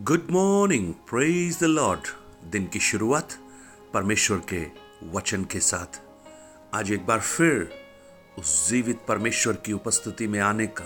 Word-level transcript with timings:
Good 0.00 0.26
morning 0.30 0.94
praise 0.94 1.58
the 1.60 1.64
lord 1.64 2.00
दिन 2.50 2.66
की 2.66 2.80
शुरुआत 2.80 3.32
परमेश्वर 3.94 4.38
के 4.52 4.60
वचन 5.12 5.44
के 5.44 5.60
साथ। 5.60 6.00
आज 6.74 6.92
एक 6.92 7.06
बार 7.06 7.20
फिर 7.20 7.68
उस 8.38 8.68
जीवित 8.68 9.04
परमेश्वर 9.08 9.56
की 9.56 9.72
उपस्थिति 9.72 10.26
में 10.26 10.40
आने 10.40 10.66
का 10.66 10.84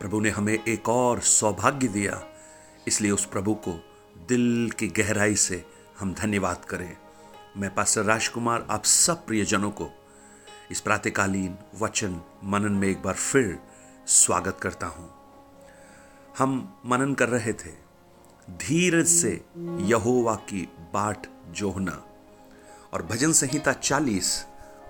प्रभु 0.00 0.20
ने 0.20 0.30
हमें 0.30 0.52
एक 0.52 0.88
और 0.88 1.20
सौभाग्य 1.20 1.88
दिया। 1.88 2.20
इसलिए 2.88 3.10
उस 3.10 3.26
प्रभु 3.26 3.54
को 3.54 3.78
दिल 4.28 4.70
की 4.78 4.88
गहराई 4.88 5.36
से 5.36 5.64
हम 5.98 6.14
धन्यवाद 6.14 6.64
करें। 6.64 6.96
मैं 7.56 7.74
पास्टर 7.74 8.02
राजकुमार, 8.02 8.66
आप 8.70 8.84
सब 8.84 9.26
प्रियजनों 9.26 9.70
को 9.70 9.90
इस 10.70 10.80
प्रातकालीन 10.80 11.58
वचन 11.80 12.20
मनन 12.44 12.72
में 12.72 12.88
एक 12.88 13.02
बार 13.02 13.14
फिर 13.14 13.58
स्वागत 14.06 14.58
करता 14.62 14.86
हूँ। 14.86 15.10
हम 16.38 16.80
मनन 16.86 17.14
कर 17.14 17.28
रहे 17.28 17.52
थे 17.52 17.87
धीरज 18.48 19.06
से 19.06 19.44
यहोवा 19.80 20.34
की 20.34 20.68
बाट 20.94 21.26
जोहना। 21.50 22.04
और 22.92 23.02
भजन 23.02 23.32
संहिता 23.32 23.72
40 23.72 24.46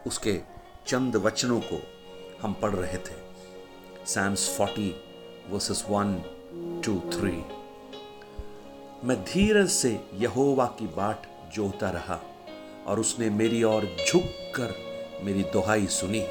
उसके 0.07 0.41
चंद 0.87 1.17
वचनों 1.17 1.61
को 1.61 1.81
हम 2.43 2.53
पढ़ 2.53 2.71
रहे 2.71 2.99
थे। 2.99 3.17
सैम्स 4.07 4.49
40 4.59 4.93
वर्सेस 5.51 5.85
1 5.91 6.19
टू 6.85 6.95
3 7.11 7.43
मैं 9.05 9.25
धीरज 9.25 9.69
से 9.69 10.01
यहोवा 10.15 10.67
की 10.79 10.87
बाट 10.87 11.27
जोहता 11.55 11.91
रहा, 11.91 12.21
और 12.87 13.01
उसने 13.01 13.31
मेरी 13.31 13.63
ओर 13.63 13.97
झुक 14.09 14.53
कर 14.57 14.75
मेरी 15.25 15.43
दोहाई 15.43 15.87
सुनी। 15.87 16.23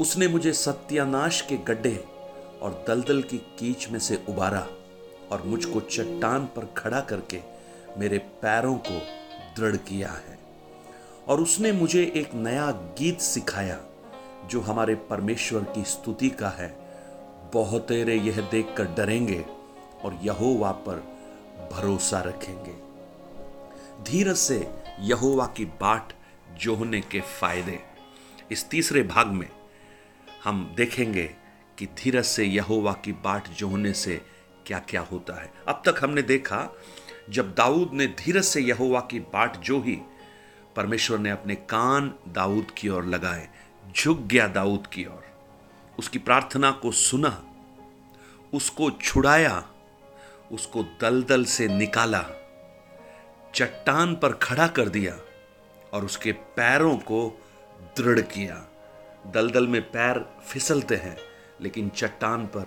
उसने 0.00 0.28
मुझे 0.28 0.52
सत्यानाश 0.52 1.40
के 1.40 1.56
गड्ढे 1.56 1.96
और 2.62 2.84
दलदल 2.88 3.22
की 3.22 3.38
कीच 3.38 3.88
में 3.88 3.98
से 3.98 4.24
उबारा। 4.28 4.66
और 5.30 5.42
मुझको 5.42 5.80
चट्टान 5.80 6.44
पर 6.44 6.74
खड़ा 6.76 7.00
करके 7.00 7.40
मेरे 7.98 8.18
पैरों 8.18 8.76
को 8.76 9.00
दृढ़ 9.56 9.76
किया 9.76 10.10
है। 10.10 10.38
और 11.28 11.40
उसने 11.40 11.72
मुझे 11.72 12.12
एक 12.16 12.34
नया 12.34 12.70
गीत 12.70 13.20
सिखाया, 13.20 13.80
जो 14.46 14.60
हमारे 14.60 14.94
परमेश्वर 14.94 15.60
की 15.62 15.84
स्तुति 15.84 16.28
का 16.28 16.48
है। 16.48 16.80
बहुतेरे 17.54 18.16
यह 18.16 18.40
देखकर 18.40 18.84
डरेंगे 18.84 19.44
और 20.04 20.20
यहोवा 20.22 20.72
पर 20.72 20.96
भरोसा 21.72 22.20
रखेंगे। 22.20 22.74
धीरज 24.04 24.36
से 24.36 24.70
यहोवा 25.00 25.46
की 25.46 25.64
बाट 25.64 26.12
जोहने 26.60 27.00
के 27.00 27.20
फ़ायदे। 27.20 27.80
इस 28.50 28.68
तीसरे 28.68 29.02
भाग 29.02 29.26
में 29.26 29.48
हम 30.44 30.74
देखेंगे 30.76 31.30
कि 31.78 31.86
धीरज 31.86 32.24
से 32.24 32.44
यहोवा 32.44 32.92
की 32.92 33.12
बाट 33.12 33.48
जोहने 33.48 33.92
से 33.92 34.20
क्या 34.66 34.78
क्या 34.78 35.00
होता 35.00 35.40
है। 35.42 35.52
अब 35.68 35.82
तक 35.86 36.02
हमने 36.02 36.22
देखा, 36.22 36.68
जब 37.30 37.54
दाऊद 37.54 37.90
ने 37.92 38.06
धीरज 38.06 38.44
से 38.44 38.60
यहोवा 38.60 39.00
की 39.00 39.20
बाट 39.20 39.56
जो 39.56 39.80
ही 39.80 39.98
परमेश्वर 40.76 41.18
ने 41.18 41.30
अपने 41.30 41.54
कान 41.54 42.14
दाऊद 42.28 42.70
की 42.70 42.88
ओर 42.88 43.04
लगाए, 43.04 43.48
झुक 43.96 44.20
गया 44.20 44.46
दाऊद 44.48 44.86
की 44.86 45.04
ओर। 45.04 45.28
उसकी 45.98 46.18
प्रार्थना 46.18 46.70
को 46.70 46.92
सुना, 46.92 47.42
उसको 48.54 48.90
छुड़ाया, 48.90 49.64
उसको 50.52 50.82
दलदल 51.00 51.44
से 51.44 51.68
निकाला, 51.68 52.24
चट्टान 53.54 54.14
पर 54.14 54.32
खड़ा 54.32 54.66
कर 54.66 54.88
दिया 54.88 55.16
और 55.92 56.04
उसके 56.04 56.32
पैरों 56.32 56.96
को 56.96 57.40
दृढ़ 57.96 58.20
किया। 58.20 58.66
दलदल 59.26 59.66
में 59.66 59.82
पैर 59.82 60.24
फिसलते 60.46 60.96
हैं, 60.96 61.16
लेकिन 61.60 61.88
चट्टान 61.88 62.46
पर 62.46 62.62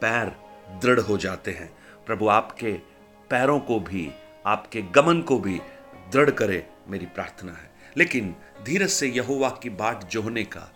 पैर 0.00 0.32
दृढ़ 0.68 1.00
हो 1.00 1.16
जाते 1.16 1.50
हैं। 1.50 1.72
प्रभु 2.06 2.28
आपके 2.28 2.72
पैरों 3.30 3.58
को 3.60 3.80
भी, 3.80 4.10
आपके 4.46 4.82
गमन 4.82 5.20
को 5.20 5.38
भी 5.38 5.60
दृढ़ 6.12 6.30
करे 6.30 6.66
मेरी 6.88 7.06
प्रार्थना 7.06 7.52
है। 7.52 7.72
लेकिन 7.96 8.34
धीरज 8.64 8.90
से 8.90 9.08
यहोवा 9.08 9.48
की 9.62 9.70
बाट 9.70 10.04
जोहने 10.04 10.44
का 10.44 10.72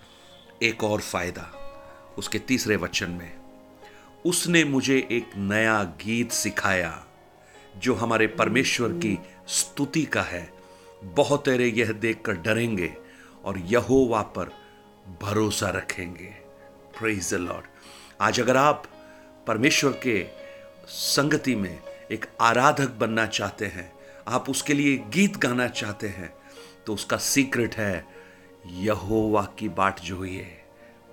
एक 0.62 0.84
और 0.84 1.00
फ़ायदा 1.00 1.50
उसके 2.18 2.38
तीसरे 2.38 2.76
वचन 2.76 3.10
में, 3.10 3.36
उसने 4.26 4.64
मुझे 4.64 5.08
एक 5.12 5.30
नया 5.36 5.82
गीत 5.82 6.32
सिखाया 6.32 7.04
जो 7.76 7.94
हमारे 7.94 8.26
परमेश्वर 8.26 8.88
की 8.88 9.18
स्तुति 9.48 10.04
का 10.04 10.22
है। 10.22 10.50
बहुत 11.04 11.44
तेरे 11.44 11.66
यह 11.66 11.92
देखकर 11.92 12.32
डरेंगे 12.32 12.94
और 13.44 13.58
यहोवा 13.58 14.22
पर 14.22 14.50
भरोसा 15.22 15.68
रखेंगे। 15.70 16.34
लॉर्ड 17.32 17.66
आज 18.20 18.40
अगर 18.40 18.56
आप 18.56 18.86
परमेश्वर 19.48 19.92
के 19.92 20.26
संगति 20.88 21.54
में 21.56 21.78
एक 22.10 22.26
आराधक 22.40 22.90
बनना 22.90 23.26
चाहते 23.26 23.66
हैं। 23.66 23.92
आप 24.28 24.50
उसके 24.50 24.74
लिए 24.74 24.96
गीत 25.08 25.36
गाना 25.36 25.68
चाहते 25.68 26.08
हैं 26.08 26.32
तो 26.86 26.94
उसका 26.94 27.16
सीक्रेट 27.16 27.76
है, 27.76 28.06
यहोवा 28.66 29.42
की 29.58 29.68
बाट 29.68 30.00
जोइए। 30.00 30.42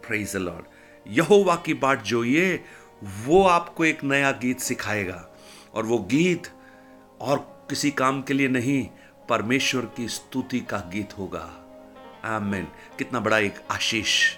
प्रेज 0.07 0.35
लॉर्ड 0.35 0.65
यहोवा 1.07 1.55
की 1.55 1.73
बाट 1.73 2.03
जोइए, 2.03 2.63
वो 3.03 3.43
आपको 3.43 3.85
एक 3.85 4.03
नया 4.03 4.31
गीत 4.31 4.59
सिखाएगा। 4.59 5.25
और 5.73 5.85
वो 5.85 5.97
गीत 5.97 6.47
और 7.21 7.39
किसी 7.69 7.91
काम 7.91 8.21
के 8.21 8.33
लिए 8.33 8.47
नहीं, 8.47 8.87
परमेश्वर 9.29 9.85
की 9.97 10.07
स्तुति 10.07 10.59
का 10.59 10.77
गीत 10.93 11.17
होगा। 11.17 11.49
आमेन 12.25 12.67
कितना 12.97 13.19
बड़ा 13.19 13.39
एक 13.39 13.61
आशीष। 13.71 14.37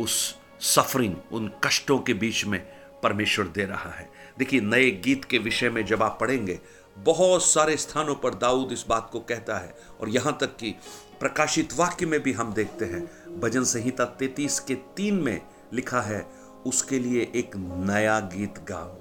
उस 0.00 0.36
सफरिंग 0.60 1.14
उन 1.32 1.52
कष्टों 1.64 1.98
के 1.98 2.14
बीच 2.14 2.44
में 2.44 2.77
परमेश्वर 3.02 3.46
दे 3.46 3.64
रहा 3.64 3.90
है। 3.90 4.08
देखिए, 4.38 4.60
नए 4.60 4.90
गीत 4.90 5.24
के 5.24 5.38
विषय 5.38 5.70
में 5.70 5.84
जब 5.86 6.02
आप 6.02 6.18
पढ़ेंगे, 6.20 6.58
बहुत 6.98 7.44
सारे 7.44 7.76
स्थानों 7.76 8.14
पर 8.14 8.34
दाऊद 8.34 8.72
इस 8.72 8.84
बात 8.88 9.08
को 9.12 9.20
कहता 9.20 9.58
है 9.58 9.74
और 10.00 10.08
यहाँ 10.08 10.36
तक 10.40 10.56
कि 10.56 10.74
प्रकाशित 11.20 11.72
वाक्य 11.76 12.06
में 12.06 12.20
भी 12.22 12.32
हम 12.32 12.52
देखते 12.54 12.84
हैं, 12.84 13.40
भजन 13.40 13.64
संहिता 13.64 14.04
तैतीस 14.04 14.60
के 14.60 14.74
तीन 14.74 15.14
में 15.14 15.40
लिखा 15.72 16.00
है, 16.00 16.26
उसके 16.66 16.98
लिए 16.98 17.32
एक 17.34 17.56
नया 17.56 18.18
गीत 18.20 18.58
गाओ। 18.68 18.94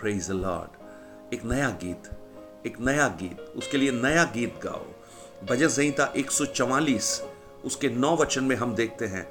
प्रेज 0.00 0.30
लॉर्ड 0.30 1.34
एक 1.34 1.44
नया 1.44 1.68
गीत, 1.82 2.10
एक 2.66 2.80
नया 2.80 3.08
गीत, 3.08 3.40
उसके 3.56 3.78
लिए 3.78 3.90
नया 3.92 4.24
गीत 4.24 4.60
गाओ। 4.64 4.86
भजन 5.46 5.68
संहिता 5.68 6.12
144 6.16 7.22
उसके 7.64 7.88
नौ 7.88 8.16
वचन 8.16 8.44
में 8.44 8.56
हम 8.56 8.74
देखते 8.74 9.06
हैं, 9.06 9.26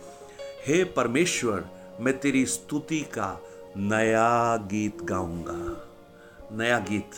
हे 0.67 0.83
परमेश्वर, 0.83 1.65
मैं 1.99 2.17
तेरी 2.19 2.45
स्तुति 2.45 3.01
का 3.01 3.41
नया 3.77 4.55
गीत 4.57 5.01
गाऊँगा। 5.01 6.55
नया 6.57 6.79
गीत। 6.79 7.11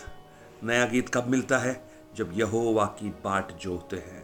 नया 0.64 0.86
गीत 0.86 1.10
कब 1.10 1.28
मिलता 1.28 1.58
है? 1.58 1.82
जब 2.16 2.32
यहोवा 2.34 2.86
की 3.00 3.10
बाट 3.24 3.52
जोते 3.58 3.96
हैं। 3.98 4.24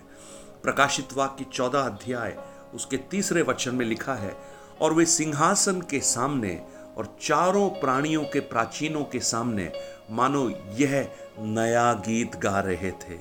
प्रकाशित 0.63 1.13
वाक्य 1.13 1.45
चौदह 1.53 1.79
अध्याय, 1.79 2.38
उसके 2.75 2.97
तीसरे 3.11 3.41
वचन 3.41 3.75
में 3.75 3.85
लिखा 3.85 4.13
है, 4.13 4.35
और 4.81 4.93
वे 4.93 5.05
सिंहासन 5.05 5.81
के 5.81 5.99
सामने 5.99 6.55
और 6.97 7.15
चारों 7.21 7.69
प्राणियों 7.69 8.23
के 8.23 8.39
प्राचीनों 8.39 9.03
के 9.03 9.19
सामने, 9.19 9.71
मानो 10.11 10.49
यह 10.49 11.11
नया 11.39 11.91
गीत 11.94 12.35
गा 12.35 12.59
रहे 12.59 12.91
थे। 12.91 13.19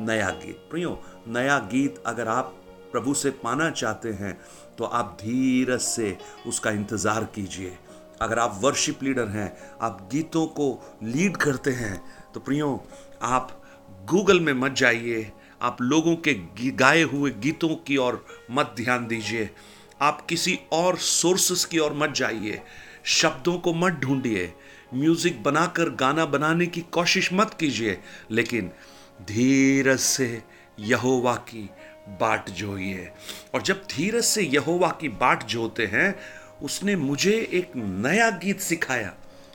नया 0.00 0.30
गीत। 0.30 0.68
प्रियो, 0.70 1.00
नया 1.28 1.58
गीत 1.72 2.02
अगर 2.06 2.28
आप 2.28 2.54
प्रभु 2.92 3.14
से 3.14 3.30
पाना 3.30 3.70
चाहते 3.70 4.12
हैं 4.12 4.38
तो 4.78 4.84
आप 4.84 5.16
धीरज 5.20 5.80
से 5.80 6.16
उसका 6.46 6.70
इंतज़ार 6.70 7.24
कीजिए। 7.24 7.76
अगर 8.20 8.38
आप 8.38 8.58
वर्शिप 8.62 9.02
लीडर 9.02 9.28
हैं, 9.28 9.52
आप 9.82 10.08
गीतों 10.12 10.46
को 10.48 10.98
लीड 11.04 11.36
करते 11.36 11.70
हैं 11.72 12.00
तो 12.34 12.40
प्रियो, 12.40 12.84
आप 13.22 13.60
गूगल 14.04 14.40
में 14.40 14.52
मत 14.52 14.72
जाइए। 14.72 15.30
आप 15.62 15.80
लोगों 15.82 16.14
के 16.18 16.34
गाए 16.72 17.02
हुए 17.02 17.30
गीतों 17.38 17.74
की 17.86 17.96
ओर 17.96 18.24
मत 18.50 18.74
ध्यान 18.76 19.06
दीजिए। 19.06 19.48
आप 20.02 20.20
किसी 20.28 20.58
और 20.72 20.96
सोर्सेस 20.96 21.64
की 21.64 21.78
ओर 21.78 21.92
मत 21.92 22.12
जाइए। 22.16 22.60
शब्दों 23.04 23.58
को 23.58 23.72
मत 23.74 23.92
ढूंढिए। 24.02 24.52
म्यूज़िक 24.94 25.42
बनाकर 25.42 25.90
गाना 25.94 26.24
बनाने 26.26 26.66
की 26.66 26.80
कोशिश 26.92 27.32
मत 27.32 27.54
कीजिए, 27.54 27.98
लेकिन 28.30 28.70
धीरज 29.22 29.98
से 29.98 30.42
यहोवा 30.80 31.34
की 31.48 31.68
बाट 32.20 32.50
जोइए। 32.50 33.10
और 33.54 33.62
जब 33.62 33.82
धीरज 33.90 34.24
से 34.24 34.42
यहोवा 34.44 34.88
की 35.00 35.08
बाट 35.08 35.44
जोते 35.46 35.86
हैं 35.86 36.14
उसने 36.62 36.96
मुझे 36.96 37.32
एक 37.52 37.72
नया 37.76 38.30
गीत 38.30 38.60
सिखाया। 38.60 39.14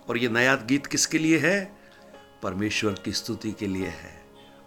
और 0.09 0.17
ये 0.17 0.29
नया 0.29 0.55
गीत 0.55 0.85
किसके 0.85 1.17
लिए 1.17 1.38
है? 1.38 1.75
परमेश्वर 2.44 2.94
की 2.94 3.11
स्तुति 3.11 3.51
के 3.51 3.67
लिए 3.67 3.88
है। 3.88 4.23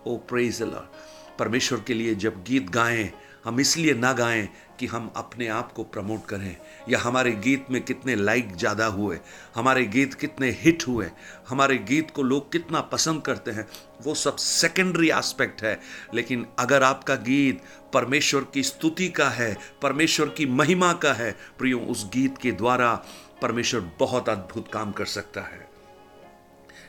ओ 0.06 0.16
प्रेज 0.16 0.62
लॉर्ड 0.62 1.36
परमेश्वर 1.38 1.80
के 1.86 1.94
लिए 1.94 2.14
जब 2.14 2.44
गीत 2.44 2.70
गाएँ 2.70 3.12
हम 3.46 3.60
इसलिए 3.60 3.94
ना 3.94 4.12
गाएँ 4.12 4.48
कि 4.80 4.86
हम 4.86 5.10
अपने 5.16 5.46
आप 5.48 5.72
को 5.72 5.82
प्रमोट 5.84 6.24
करें। 6.26 6.56
या 6.88 6.98
हमारे 6.98 7.32
गीत 7.32 7.66
में 7.70 7.82
कितने 7.82 8.14
लाइक 8.14 8.56
ज़्यादा 8.56 8.86
हुए, 8.86 9.18
हमारे 9.54 9.84
गीत 9.84 10.14
कितने 10.14 10.50
हिट 10.50 10.86
हुए, 10.88 11.06
हमारे 11.48 11.78
गीत 11.78 12.10
को 12.10 12.22
लोग 12.22 12.52
कितना 12.52 12.80
पसंद 12.80 13.22
करते 13.22 13.50
हैं, 13.50 13.66
वो 14.02 14.14
सब 14.14 14.36
सेकेंडरी 14.36 15.10
एस्पेक्ट 15.10 15.62
है। 15.62 15.80
लेकिन 16.14 16.46
अगर 16.58 16.82
आपका 16.82 17.14
गीत 17.14 17.62
परमेश्वर 17.92 18.46
की 18.54 18.62
स्तुति 18.62 19.08
का 19.08 19.28
है, 19.28 19.56
परमेश्वर 19.82 20.28
की 20.28 20.46
महिमा 20.46 20.92
का 20.92 21.12
है, 21.12 21.36
प्रियो, 21.58 21.78
उस 21.78 22.10
गीत 22.12 22.38
के 22.38 22.52
द्वारा 22.52 22.94
परमेश्वर 23.42 23.80
बहुत 23.98 24.28
अद्भुत 24.28 24.72
काम 24.72 24.92
कर 24.92 25.04
सकता 25.04 25.40
है। 25.40 25.68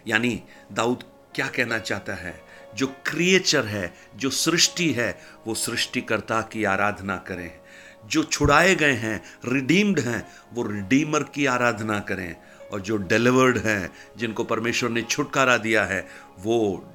यानी 0.07 0.43
दाऊद 0.71 1.03
क्या 1.35 1.47
कहना 1.47 1.79
चाहता 1.79 2.13
है? 2.13 2.46
जो 2.75 2.87
क्रिएचर 2.87 3.65
है, 3.65 3.93
जो 4.15 4.29
सृष्टि 4.29 4.91
है, 4.91 5.21
वो 5.47 5.55
सृष्टिकर्ता 5.55 6.41
की 6.41 6.63
आराधना 6.63 7.17
करें। 7.17 7.59
जो 8.05 8.23
छुड़ाए 8.23 8.75
गए 8.75 8.93
हैं 8.93 9.23
रिडीम्ड 9.45 9.99
हैं, 9.99 10.27
वो 10.53 10.63
रिडीमर 10.63 11.23
की 11.23 11.45
आराधना 11.45 11.99
करें। 11.99 12.35
और 12.73 12.79
जो 12.81 12.97
डिलीवर्ड 12.97 13.57
हैं, 13.57 13.93
जिनको 14.17 14.43
परमेश्वर 14.43 14.89
ने 14.89 15.01
छुटकारा 15.01 15.57
दिया 15.57 15.85
है, 15.85 16.07
वो 16.39 16.93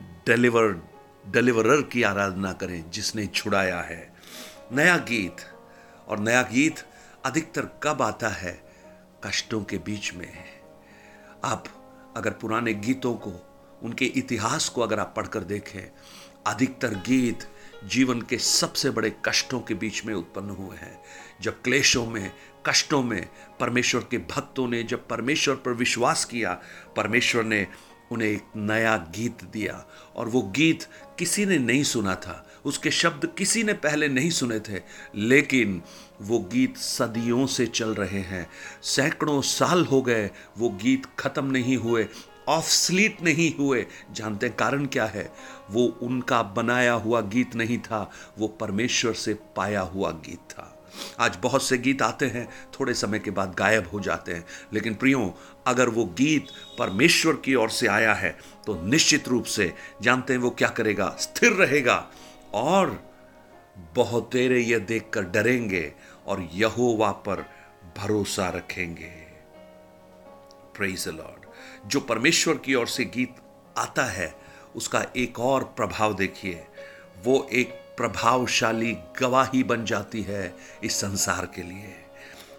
डिलीवर 0.00 0.94
डिलीवरर 1.26 1.82
की 1.82 2.02
आराधना 2.02 2.52
करें, 2.52 2.90
जिसने 2.90 3.26
छुड़ाया 3.26 3.80
है। 3.80 4.14
नया 4.72 4.96
गीत, 4.96 5.36
और 6.08 6.18
नया 6.18 6.42
गीत 6.42 6.74
अधिकतर 7.24 7.80
कब 7.82 8.02
आता 8.02 8.28
है? 8.28 8.62
कष्टों 9.26 9.64
के 9.64 9.78
बीच 9.78 10.14
में। 10.14 10.44
आप 11.44 11.64
अगर 12.16 12.30
पुराने 12.30 12.74
गीतों 12.74 13.14
को 13.14 13.53
उनके 13.84 14.04
इतिहास 14.04 14.68
को 14.68 14.80
अगर 14.80 15.00
आप 15.00 15.14
पढ़कर 15.16 15.40
देखें, 15.40 15.90
अधिकतर 16.46 16.88
गीत 16.88 17.38
जीवन 17.84 18.20
के 18.20 18.38
सबसे 18.38 18.90
बड़े 18.90 19.12
कष्टों 19.24 19.60
के 19.60 19.74
बीच 19.74 20.04
में 20.04 20.14
उत्पन्न 20.14 20.50
हुए 20.50 20.76
हैं। 20.76 21.00
जब 21.42 21.62
क्लेशों 21.62 22.06
में, 22.06 22.32
कष्टों 22.66 23.02
में 23.02 23.28
परमेश्वर 23.60 24.06
के 24.10 24.18
भक्तों 24.18 24.68
ने, 24.68 24.82
जब 24.82 25.08
परमेश्वर 25.08 25.54
पर 25.54 25.72
विश्वास 25.72 26.24
किया, 26.24 26.62
परमेश्वर 26.96 27.44
ने 27.44 27.66
उन्हें 28.12 28.28
एक 28.28 28.44
नया 28.56 28.96
गीत 28.96 29.44
दिया 29.44 29.86
और 30.16 30.28
वो 30.28 30.42
गीत 30.42 30.84
किसी 31.18 31.46
ने 31.46 31.58
नहीं 31.58 31.82
सुना 31.82 32.14
था, 32.14 32.50
उसके 32.64 32.90
शब्द 32.90 33.34
किसी 33.38 33.62
ने 33.62 33.72
पहले 33.72 34.08
नहीं 34.08 34.30
सुने 34.30 34.60
थे, 34.60 34.82
लेकिन 35.14 35.82
वो 36.20 36.38
गीत 36.38 36.76
सदियों 36.76 37.46
से 37.46 37.66
चल 37.66 37.94
रहे 37.94 38.20
हैं। 38.20 38.50
सैकड़ों 38.82 39.40
साल 39.42 39.84
हो 39.84 40.02
गए, 40.02 40.30
वो 40.58 40.68
गीत 40.68 41.06
खत्म 41.18 41.44
नहीं 41.44 41.76
हुए 41.76 42.08
ऑफ़ 42.48 42.64
स्लीट 42.64 43.22
नहीं 43.22 43.54
हुए। 43.54 43.86
जानते 44.12 44.48
कारण 44.48 44.86
क्या 44.86 45.06
है? 45.06 45.32
वो 45.70 45.86
उनका 46.02 46.42
बनाया 46.42 46.92
हुआ 46.92 47.20
गीत 47.20 47.54
नहीं 47.54 47.78
था, 47.78 48.10
वो 48.38 48.48
परमेश्वर 48.48 49.12
से 49.12 49.34
पाया 49.56 49.80
हुआ 49.80 50.10
गीत 50.10 50.40
था। 50.50 50.70
आज 51.20 51.38
बहुत 51.42 51.62
से 51.62 51.78
गीत 51.78 52.02
आते 52.02 52.26
हैं, 52.26 52.48
थोड़े 52.80 52.94
समय 52.94 53.18
के 53.18 53.30
बाद 53.30 53.54
गायब 53.54 53.88
हो 53.92 54.00
जाते 54.00 54.32
हैं। 54.32 54.44
लेकिन 54.72 54.94
प्रियो, 54.94 55.34
अगर 55.66 55.88
वो 55.88 56.04
गीत 56.04 56.46
परमेश्वर 56.78 57.36
की 57.36 57.54
ओर 57.54 57.70
से 57.70 57.86
आया 57.86 58.14
है 58.14 58.38
तो 58.66 58.82
निश्चित 58.82 59.28
रूप 59.28 59.44
से 59.44 59.74
जानते 60.02 60.32
हैं 60.32 60.40
वो 60.40 60.50
क्या 60.50 60.68
करेगा? 60.68 61.16
स्थिर 61.20 61.52
रहेगा। 61.52 62.10
और 62.54 63.02
बहुत 63.94 64.30
तेरे 64.32 64.60
यह 64.60 64.78
देखकर 64.78 65.22
डरेंगे 65.22 65.92
और 66.26 66.48
यहोवा 66.52 67.12
पर 67.12 67.44
भरोसा 67.96 68.48
रखेंगे। 68.48 69.12
प्रेज 70.76 71.08
लॉर्ड 71.08 71.43
जो 71.86 72.00
परमेश्वर 72.00 72.54
की 72.54 72.74
ओर 72.74 72.86
से 72.86 73.04
गीत 73.04 73.34
आता 73.78 74.04
है, 74.04 74.34
उसका 74.76 75.06
एक 75.16 75.40
और 75.40 75.64
प्रभाव 75.64 76.14
देखिए। 76.14 76.64
वो 77.24 77.48
एक 77.52 77.68
प्रभावशाली 77.68 78.96
गवाही 79.20 79.62
बन 79.62 79.84
जाती 79.84 80.22
है 80.22 80.54
इस 80.84 81.00
संसार 81.00 81.46
के 81.46 81.62
लिए। 81.62 82.04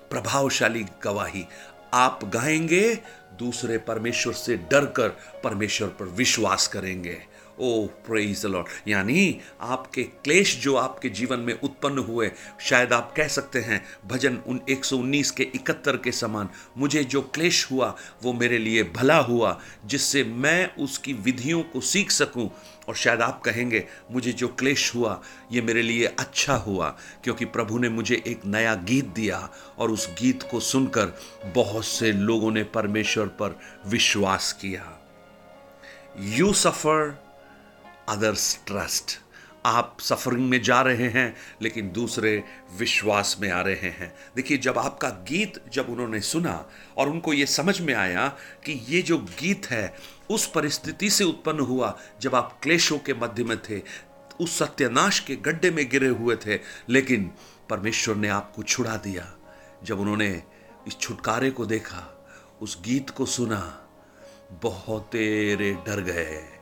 प्रभावशाली 0.10 0.86
गवाही। 1.04 1.46
आप 1.94 2.19
गाएँगे, 2.24 2.96
दूसरे 3.40 3.78
परमेश्वर 3.78 4.34
से 4.34 4.57
डरकर 4.57 5.10
परमेश्वर 5.44 5.88
पर 5.88 6.06
विश्वास 6.06 6.68
करेंगे। 6.68 7.24
ओ 7.60 7.86
प्रेज 7.86 8.44
द 8.44 8.46
लॉर्ड 8.46 8.68
यानी 8.88 9.40
आपके 9.62 10.04
क्लेश 10.04 10.62
जो 10.62 10.75
आपके 10.75 11.10
जीवन 11.10 11.40
में 11.40 11.60
उत्पन्न 11.60 11.98
हुए, 11.98 12.31
शायद 12.60 12.94
आप 12.94 13.13
कह 13.18 13.28
सकते 13.28 13.60
हैं, 13.60 13.86
भजन 14.06 14.38
उन 14.48 14.62
119 14.69 15.31
के 15.31 15.44
इकहत्तर 15.44 15.98
के 15.98 16.12
समान, 16.12 16.50
मुझे 16.78 17.04
जो 17.04 17.22
क्लेश 17.22 17.72
हुआ, 17.72 17.96
वो 18.24 18.34
मेरे 18.34 18.57
लिए 18.57 18.84
भला 18.84 19.18
हुआ, 19.18 19.62
जिससे 19.86 20.24
मैं 20.24 20.75
उसकी 20.75 21.13
विधियों 21.13 21.63
को 21.63 21.81
सीख 21.81 22.12
सकूँ। 22.12 22.52
और 22.88 22.96
शायद 22.96 23.22
आप 23.22 23.42
कहेंगे, 23.42 23.88
मुझे 24.12 24.31
जो 24.31 24.48
क्लेश 24.48 24.96
हुआ, 24.96 25.22
ये 25.52 25.62
मेरे 25.62 25.81
लिए 25.81 26.06
अच्छा 26.06 26.56
हुआ, 26.56 26.98
क्योंकि 27.24 27.46
प्रभु 27.46 27.78
ने 27.78 27.90
मुझे 27.90 28.24
एक 28.28 28.42
नया 28.46 28.75
गीत 28.75 29.06
दिया। 29.06 29.50
और 29.80 29.92
उस 29.92 30.10
गीत 30.22 30.44
को 30.52 30.60
सुनकर 30.60 31.19
बहुत 31.46 31.86
से 31.86 32.12
लोगों 32.12 32.52
ने 32.52 32.63
परमेश्वर 32.63 33.25
पर 33.25 33.60
विश्वास 33.88 34.54
किया। 34.62 35.02
यू 36.19 36.54
सफ़र 36.54 37.25
अदर्स 38.10 38.60
ट्रस्ट 38.68 39.19
आप 39.66 39.98
सफरिंग 40.02 40.50
में 40.50 40.62
जा 40.62 40.81
रहे 40.81 41.07
हैं, 41.10 41.36
लेकिन 41.62 41.92
दूसरे 41.92 42.44
विश्वास 42.78 43.38
में 43.42 43.52
आ 43.52 43.62
रहे 43.62 43.90
हैं। 43.90 44.16
देखिए, 44.36 44.57
जब 44.57 44.78
आपका 44.78 45.10
गीत 45.10 45.63
जब 45.74 45.90
उन्होंने 45.90 46.22
सुना 46.22 46.69
और 46.98 47.10
उनको 47.10 47.34
ये 47.34 47.46
समझ 47.46 47.81
में 47.81 47.94
आया 47.94 48.28
कि 48.66 48.86
ये 48.90 49.02
जो 49.02 49.18
गीत 49.18 49.66
है, 49.66 49.96
उस 50.30 50.48
परिस्थिति 50.48 51.10
से 51.10 51.24
उत्पन्न 51.24 51.60
हुआ 51.60 51.98
जब 52.22 52.36
आप 52.36 52.60
क्लेशों 52.63 52.98
के 52.98 53.13
मध्य 53.13 53.44
में 53.44 53.57
थे, 53.57 53.81
उस 54.42 54.60
सत्यानाश 54.60 55.19
के 55.19 55.36
गड्ढे 55.36 55.72
में 55.72 55.90
गिरे 55.90 56.07
हुए 56.07 56.36
थे, 56.36 56.60
लेकिन 56.90 57.31
परमेश्वर 57.69 58.16
ने 58.16 58.28
आपको 58.28 58.63
छुड़ा 58.63 58.98
दिया। 58.98 59.34
जब 59.84 60.00
उन्होंने 60.00 60.44
इस 60.88 61.00
छुटकारे 61.00 61.52
को 61.52 61.66
देखा, 61.66 62.28
उस 62.62 62.81
गीत 62.81 63.10
को 63.10 63.25
सुना, 63.25 63.88
बहुत 64.52 65.10
तेरे 65.12 65.74
डर 65.74 66.02
गए। 66.02 66.55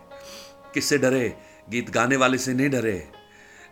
किससे 0.74 0.98
डरे? 0.98 1.38
गीत 1.70 1.90
गाने 1.90 2.16
वाले 2.16 2.38
से 2.38 2.54
नहीं 2.54 2.70
डरे। 2.70 3.12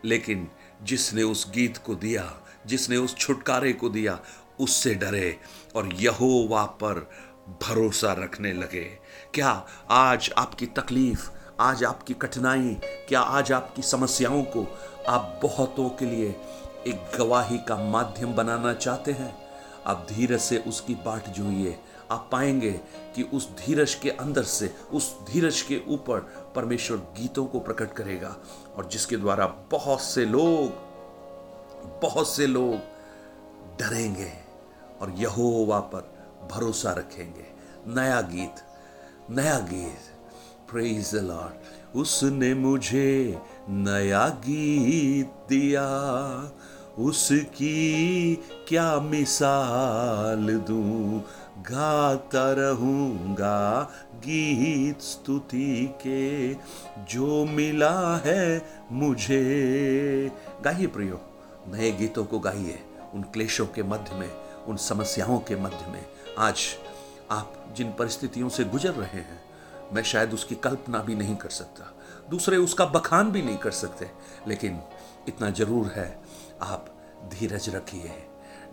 लेकिन 0.05 0.51
जिसने 0.83 1.23
उस 1.23 1.51
गीत 1.51 1.77
को 1.77 1.95
दिया, 1.95 2.37
जिसने 2.65 2.97
उस 2.97 3.17
छुटकारे 3.17 3.73
को 3.73 3.89
दिया, 3.89 4.19
उससे 4.59 4.95
डरे 4.95 5.39
और 5.75 5.93
यहोवा 5.93 6.65
पर 6.65 7.11
भरोसा 7.63 8.13
रखने 8.13 8.53
लगे। 8.53 8.99
क्या 9.33 9.67
आज 9.89 10.33
आपकी 10.37 10.65
तकलीफ़, 10.65 11.29
आज 11.59 11.83
आपकी 11.83 12.13
कठिनाई, 12.13 12.77
क्या 12.83 13.21
आज 13.21 13.51
आपकी 13.51 13.81
समस्याओं 13.81 14.43
को 14.43 14.79
आप 15.09 15.39
बहुतों 15.43 15.89
के 15.89 16.05
लिए 16.05 16.29
एक 16.87 17.17
गवाही 17.17 17.57
का 17.57 17.77
माध्यम 17.77 18.33
बनाना 18.33 18.73
चाहते 18.73 19.11
हैं? 19.11 19.37
आप 19.85 20.07
धीरे 20.09 20.37
से 20.37 20.57
उसकी 20.57 20.95
बाट 20.95 21.29
जोइए। 21.29 21.79
आप 22.11 22.29
पाएँगे 22.31 22.71
कि 23.15 23.23
उस 23.23 23.49
धीरज 23.49 23.93
के 23.95 24.09
अंदर 24.09 24.43
से, 24.43 24.73
उस 24.93 25.15
धीरज 25.31 25.61
के 25.61 25.81
ऊपर 25.87 26.19
परमेश्वर 26.55 26.97
गीतों 26.97 27.45
को 27.45 27.59
प्रकट 27.59 27.93
करेगा। 27.93 28.37
और 28.75 28.87
जिसके 28.87 29.17
द्वारा 29.17 29.47
बहुत 29.47 30.01
से 30.01 30.25
लोग, 30.25 30.69
बहुत 32.01 32.29
से 32.29 32.47
लोग 32.47 32.75
डरेंगे 33.79 34.33
और 35.01 35.11
यहोवा 35.11 35.79
पर 35.79 36.13
भरोसा 36.51 36.91
रखेंगे। 36.91 37.45
नया 37.87 38.21
गीत 38.21 38.55
नया 39.29 39.59
गीत। 39.59 39.99
प्रेज 40.71 41.15
लॉर्ड 41.15 41.53
उसने 41.95 42.53
मुझे 42.53 43.41
नया 43.69 44.29
गीत 44.29 45.31
दिया। 45.49 45.87
उसकी 46.99 48.35
क्या 48.67 48.99
मिसाल 48.99 50.57
दूँ? 50.57 51.23
गाता 51.61 52.51
रहूँगा 52.51 53.81
गीत 54.15 55.01
स्तुति 55.01 55.85
के, 56.01 56.53
जो 57.05 57.45
मिला 57.45 58.17
है 58.25 58.65
मुझे। 58.91 60.31
गाइए 60.63 60.87
प्रियो, 60.87 61.19
नए 61.67 61.91
गीतों 61.91 62.25
को 62.25 62.39
गाइए, 62.39 62.79
उन 63.13 63.21
क्लेशों 63.23 63.65
के 63.65 63.83
मध्य 63.83 64.15
में, 64.15 64.29
उन 64.67 64.77
समस्याओं 64.77 65.39
के 65.39 65.55
मध्य 65.55 65.91
में। 65.91 66.05
आज 66.37 66.65
आप 67.31 67.73
जिन 67.77 67.91
परिस्थितियों 67.91 68.49
से 68.49 68.63
गुजर 68.63 68.93
रहे 68.93 69.19
हैं, 69.19 69.39
मैं 69.93 70.03
शायद 70.03 70.33
उसकी 70.33 70.55
कल्पना 70.55 70.99
भी 70.99 71.15
नहीं 71.15 71.35
कर 71.35 71.49
सकता, 71.49 71.93
दूसरे 72.29 72.57
उसका 72.57 72.85
बखान 72.85 73.31
भी 73.31 73.41
नहीं 73.41 73.57
कर 73.57 73.71
सकते। 73.71 74.09
लेकिन 74.47 74.81
इतना 75.27 75.49
ज़रूर 75.49 75.87
है, 75.87 76.19
आप 76.61 76.85
धीरज 77.33 77.69
रखिए। 77.69 78.13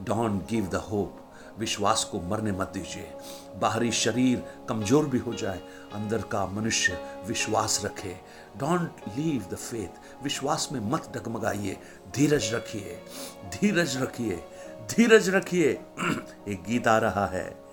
Don't 0.02 0.47
give 0.50 0.66
the 0.66 0.75
hope. 0.75 1.25
विश्वास 1.59 2.05
को 2.05 2.21
मरने 2.21 2.53
मत 2.53 2.71
दीजिए। 2.75 3.12
बाहरी 3.57 3.93
शरीर 3.93 4.45
कमज़ोर 4.69 5.07
भी 5.07 5.19
हो 5.19 5.35
जाए, 5.35 5.61
अंदर 5.93 6.23
का 6.23 6.47
मनुष्य 6.47 6.99
विश्वास 7.27 7.83
रखे। 7.85 8.17
डोंट 8.57 8.91
लीव 9.09 9.47
द 9.53 9.55
फेथ 9.55 10.23
विश्वास 10.23 10.69
में 10.73 10.81
मत 10.81 11.12
डगमगाइए। 11.17 11.77
धीरज 12.15 12.55
रखिए। 12.55 13.00
धीरज 13.45 13.97
रखिए। 13.97 14.45
धीरज 14.91 15.29
रखिए। 15.29 15.69
एक 16.49 16.65
गीत 16.65 16.88
आ 16.88 16.99
रहा 16.99 17.27
है, 17.27 17.65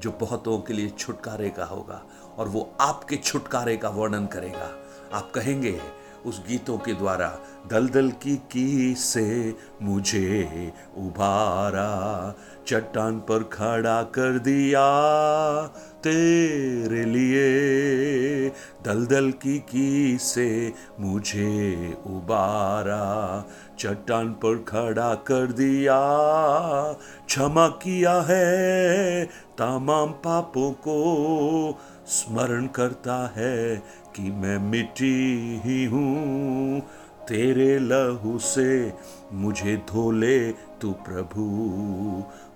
जो 0.00 0.12
बहुतों 0.12 0.58
के 0.58 0.72
लिए 0.72 0.88
छुटकारे 0.88 1.50
का 1.50 1.64
होगा, 1.64 2.02
और 2.38 2.48
वो 2.48 2.76
आपके 2.80 3.16
छुटकारे 3.16 3.76
का 3.76 3.88
वर्णन 3.88 4.26
करेगा। 4.26 4.70
आप 5.12 5.32
कहेंगे 5.34 5.80
उस 6.26 6.42
गीतों 6.48 6.78
के 6.78 6.92
द्वारा 6.92 7.38
दलदल 7.70 8.10
की 8.10 8.36
की 8.36 8.94
से 8.94 9.54
मुझे 9.82 10.72
उभारा 10.96 12.34
चट्टान 12.66 13.18
पर 13.18 13.42
खड़ा 13.42 14.02
कर 14.02 14.38
दिया 14.38 14.86
तेरे 16.02 17.04
लिए। 17.04 18.48
दलदल 18.84 19.30
की 19.30 19.58
की 19.58 20.18
से 20.18 20.72
मुझे 21.00 21.94
उबारा, 22.06 23.44
चट्टान 23.78 24.32
पर 24.32 24.64
खड़ा 24.68 25.14
कर 25.14 25.46
दिया। 25.52 26.00
क्षमा 27.26 27.68
किया 27.68 28.20
है 28.20 29.24
तमाम 29.58 30.10
पापों 30.10 30.70
को 30.72 30.98
स्मरण 32.06 32.66
करता 32.66 33.32
है 33.36 33.82
कि 34.16 34.30
मैं 34.32 34.58
मिट्टी 34.60 35.60
ही 35.64 35.84
हूँ, 35.84 36.80
तेरे 37.28 37.78
लहू 37.78 38.38
से 38.38 38.92
मुझे 39.32 39.76
धो 39.88 40.10
ले 40.10 40.52
तू 40.80 40.92
प्रभु। 41.06 41.44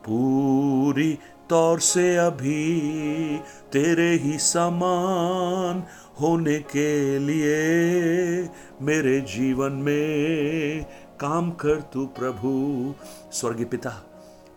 पूरी 0.06 1.12
तौर 1.50 1.80
से 1.80 2.16
अभी 2.16 3.38
तेरे 3.72 4.10
ही 4.14 4.38
समान 4.38 5.82
होने 6.20 6.58
के 6.70 7.18
लिए 7.18 8.48
मेरे 8.82 9.20
जीवन 9.28 9.72
में 9.86 10.84
काम 11.20 11.50
कर 11.50 11.80
तू 11.92 12.06
प्रभु। 12.18 12.94
स्वर्गीय 13.32 13.64
पिता, 13.64 13.92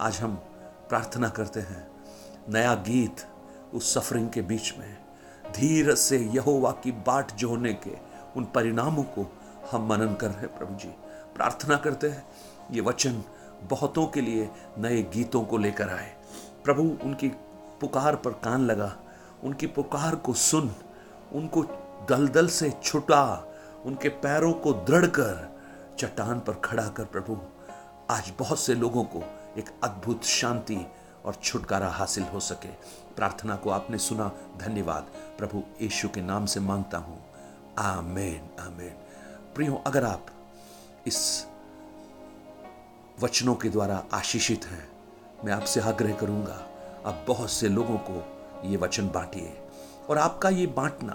आज 0.01 0.19
हम 0.19 0.35
प्रार्थना 0.89 1.29
करते 1.29 1.59
हैं, 1.59 1.87
नया 2.49 2.73
गीत 2.87 3.25
उस 3.73 3.93
सफरिंग 3.93 4.29
के 4.29 4.41
बीच 4.41 4.73
में। 4.79 4.97
धीरज 5.55 5.97
से 5.97 6.17
यहोवा 6.17 6.71
की 6.71 6.91
बाट 6.91 7.31
जोने 7.35 7.73
के 7.73 7.97
उन 8.37 8.45
परिणामों 8.45 9.03
को 9.03 9.33
हम 9.71 9.87
मनन 9.87 10.13
कर 10.13 10.27
रहे 10.27 10.39
हैं, 10.39 10.57
प्रभु 10.57 10.75
जी। 10.75 10.87
प्रार्थना 11.35 11.75
करते 11.75 12.09
हैं, 12.09 12.27
ये 12.71 12.81
वचन 12.81 13.23
बहुतों 13.63 14.07
के 14.07 14.21
लिए 14.21 14.49
नए 14.77 15.01
गीतों 15.03 15.43
को 15.43 15.57
लेकर 15.57 15.89
आए। 15.89 16.15
प्रभु, 16.63 16.81
उनकी 16.81 17.27
पुकार 17.81 18.15
पर 18.15 18.31
कान 18.31 18.65
लगा, 18.65 18.95
उनकी 19.43 19.67
पुकार 19.67 20.15
को 20.15 20.33
सुन, 20.33 20.71
उनको 21.33 21.63
दलदल 22.09 22.47
से 22.47 22.73
छुटा, 22.83 23.45
उनके 23.85 24.09
पैरों 24.09 24.53
को 24.53 24.73
दृढ़ 24.73 25.05
कर, 25.05 25.59
चट्टान 25.99 26.39
पर 26.39 26.53
खड़ा 26.53 26.87
कर, 26.87 27.03
प्रभु। 27.03 27.37
आज 28.09 28.31
बहुत 28.39 28.59
से 28.59 28.75
लोगों 28.75 29.03
को 29.03 29.23
एक 29.57 29.69
अद्भुत 29.83 30.23
शांति 30.23 30.77
और 31.25 31.35
छुटकारा 31.35 31.89
हासिल 31.89 32.23
हो 32.23 32.39
सके। 32.39 32.69
प्रार्थना 33.15 33.55
को 33.55 33.69
आपने 33.69 33.97
सुना। 33.97 34.31
धन्यवाद। 34.57 35.07
प्रभु 35.37 35.63
यीशु 35.81 36.09
के 36.09 36.21
नाम 36.21 36.45
से 36.45 36.59
माँगता 36.59 36.97
हूँ। 36.97 37.23
आमेन 37.79 38.49
आमेन। 38.59 38.93
प्रियो, 39.55 39.83
अगर 39.87 40.03
आप 40.03 40.25
इस 41.07 41.45
वचनों 43.21 43.55
के 43.55 43.69
द्वारा 43.69 44.03
आशीषित 44.13 44.65
हैं, 44.65 44.89
मैं 45.45 45.53
आपसे 45.53 45.79
आग्रह 45.79 46.13
करूँगा, 46.13 46.67
आप 47.05 47.25
बहुत 47.27 47.51
से 47.51 47.69
लोगों 47.69 47.97
को 47.97 48.23
ये 48.65 48.77
वचन 48.77 49.09
बांटिए। 49.09 49.57
और 50.09 50.17
आपका 50.17 50.49
ये 50.49 50.67
बांटना 50.67 51.13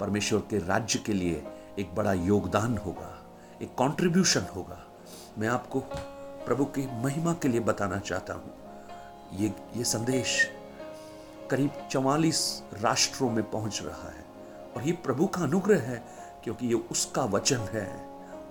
परमेश्वर 0.00 0.40
के 0.40 0.58
राज्य 0.58 0.98
के 0.98 1.12
लिए 1.12 1.46
एक 1.78 1.94
बड़ा 1.94 2.12
योगदान 2.12 2.76
होगा, 2.78 3.18
एक 3.62 3.68
कंट्रीब्यूशन 3.68 4.46
होगा। 4.56 4.82
मैं 5.38 5.48
आपको 5.48 5.80
प्रभु 6.46 6.64
की 6.64 7.02
महिमा 7.02 7.32
के 7.32 7.48
लिए 7.48 7.60
बताना 7.60 7.98
चाहता 7.98 8.34
हूँ। 8.34 8.65
ये 9.32 9.52
ये 9.76 9.84
संदेश 9.84 10.50
करीब 11.50 11.70
चवालीस 11.90 12.62
राष्ट्रों 12.80 13.30
में 13.30 13.50
पहुँच 13.50 13.82
रहा 13.82 14.08
है। 14.08 14.24
और 14.76 14.82
ये 14.82 14.92
प्रभु 14.92 15.26
का 15.26 15.42
अनुग्रह 15.42 15.80
है, 15.80 16.04
क्योंकि 16.44 16.66
ये 16.66 16.74
उसका 16.74 17.24
वचन 17.24 17.56
है, 17.56 18.08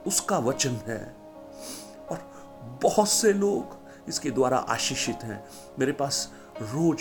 उसका 0.08 0.38
वचन 0.38 0.70
है। 0.70 1.16
और 2.12 2.32
बहुत 2.84 3.10
से 3.10 3.34
लोग 3.34 3.78
इसके 4.10 4.32
द्वारा 4.32 4.58
आशीषित 4.58 5.24
हैं। 5.24 5.46
मेरे 5.80 5.92
पास 5.92 6.32
रोज 6.62 7.00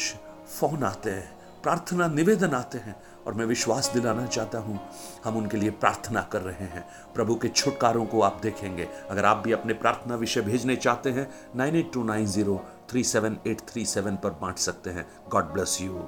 फ़ोन 0.60 0.82
आते 0.82 1.10
हैं, 1.10 1.36
प्रार्थना 1.62 2.08
निवेदन 2.08 2.50
आते 2.50 2.78
हैं, 2.78 2.96
और 3.26 3.34
मैं 3.34 3.44
विश्वास 3.44 3.90
दिलाना 3.94 4.26
चाहता 4.26 4.58
हूँ, 4.58 4.80
हम 5.24 5.36
उनके 5.36 5.56
लिए 5.56 5.70
प्रार्थना 5.70 6.22
कर 6.22 6.42
रहे 6.42 6.66
हैं। 6.66 6.88
प्रभु 7.14 7.34
के 7.34 7.48
छुटकारों 7.48 8.06
को 8.06 8.20
आप 8.20 8.40
देखेंगे। 8.42 8.88
अगर 9.10 9.24
आप 9.24 9.36
भी 9.36 9.52
अपने 9.52 9.74
प्रार्थना 9.74 10.14
विषय 10.14 10.40
भेजने 10.40 10.76
चाहते 10.76 11.10
हैं, 11.10 11.34
nine 11.56 11.76
eight 11.76 11.92
two 11.92 12.04
nine 12.04 12.26
zero 12.26 12.64
three 12.90 13.04
seven 13.04 13.38
eight 13.46 13.60
three 13.68 13.84
seven 13.86 14.16
पर 14.16 14.30
बांट 14.40 14.58
सकते 14.58 14.90
हैं। 14.90 15.06
God 15.28 15.52
bless 15.52 15.78
you 15.82 16.04